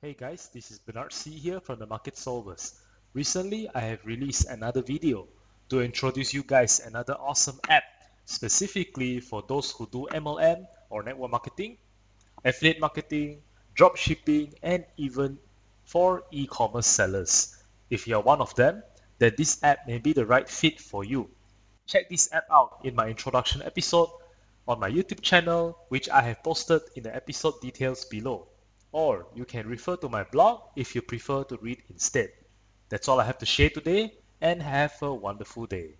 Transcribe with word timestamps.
Hey 0.00 0.14
guys, 0.14 0.48
this 0.54 0.70
is 0.70 0.78
Bernard 0.78 1.12
C 1.12 1.32
here 1.32 1.58
from 1.58 1.80
the 1.80 1.86
Market 1.86 2.14
Solvers. 2.14 2.78
Recently, 3.14 3.68
I 3.74 3.80
have 3.80 4.06
released 4.06 4.46
another 4.46 4.80
video 4.80 5.26
to 5.70 5.80
introduce 5.80 6.32
you 6.32 6.44
guys 6.44 6.78
another 6.78 7.14
awesome 7.14 7.58
app 7.68 7.82
specifically 8.24 9.18
for 9.18 9.42
those 9.48 9.72
who 9.72 9.88
do 9.90 10.06
MLM 10.12 10.68
or 10.88 11.02
network 11.02 11.32
marketing, 11.32 11.78
affiliate 12.44 12.78
marketing, 12.78 13.42
drop 13.74 13.96
shipping, 13.96 14.54
and 14.62 14.84
even 14.96 15.36
for 15.84 16.22
e-commerce 16.30 16.86
sellers. 16.86 17.60
If 17.90 18.06
you're 18.06 18.20
one 18.20 18.40
of 18.40 18.54
them, 18.54 18.84
then 19.18 19.32
this 19.36 19.60
app 19.64 19.88
may 19.88 19.98
be 19.98 20.12
the 20.12 20.26
right 20.26 20.48
fit 20.48 20.80
for 20.80 21.02
you. 21.02 21.28
Check 21.88 22.08
this 22.08 22.32
app 22.32 22.46
out 22.52 22.82
in 22.84 22.94
my 22.94 23.08
introduction 23.08 23.62
episode 23.62 24.10
on 24.68 24.78
my 24.78 24.92
YouTube 24.92 25.22
channel, 25.22 25.76
which 25.88 26.08
I 26.08 26.22
have 26.22 26.44
posted 26.44 26.82
in 26.94 27.02
the 27.02 27.12
episode 27.12 27.60
details 27.60 28.04
below. 28.04 28.46
Or 28.92 29.26
you 29.34 29.44
can 29.44 29.66
refer 29.68 29.96
to 29.96 30.08
my 30.08 30.24
blog 30.24 30.62
if 30.76 30.94
you 30.94 31.02
prefer 31.02 31.44
to 31.44 31.56
read 31.58 31.82
instead. 31.90 32.30
That's 32.88 33.08
all 33.08 33.20
I 33.20 33.24
have 33.24 33.38
to 33.38 33.46
share 33.46 33.70
today, 33.70 34.14
and 34.40 34.62
have 34.62 34.94
a 35.02 35.14
wonderful 35.14 35.66
day. 35.66 35.96